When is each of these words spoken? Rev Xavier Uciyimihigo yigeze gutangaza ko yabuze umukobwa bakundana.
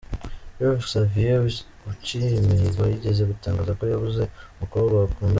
Rev 0.59 0.79
Xavier 0.91 1.39
Uciyimihigo 1.91 2.81
yigeze 2.91 3.21
gutangaza 3.31 3.71
ko 3.79 3.83
yabuze 3.91 4.23
umukobwa 4.57 4.93
bakundana. 5.01 5.29